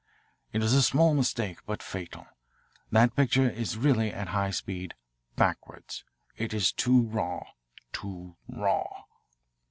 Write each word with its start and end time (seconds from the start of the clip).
It 0.51 0.63
is 0.63 0.73
a 0.73 0.81
small 0.81 1.13
mistake, 1.13 1.59
but 1.67 1.83
fatal. 1.83 2.25
That 2.91 3.15
picture 3.15 3.47
is 3.47 3.77
really 3.77 4.11
at 4.11 4.29
high 4.29 4.49
speed 4.49 4.95
backwards! 5.35 6.03
It 6.37 6.55
is 6.55 6.71
too 6.71 7.03
raw, 7.03 7.43
too 7.93 8.35
raw." 8.47 9.03